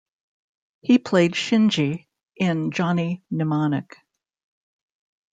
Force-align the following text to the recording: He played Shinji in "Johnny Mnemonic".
He 0.81 0.97
played 0.97 1.33
Shinji 1.33 2.07
in 2.35 2.71
"Johnny 2.71 3.23
Mnemonic". 3.29 3.97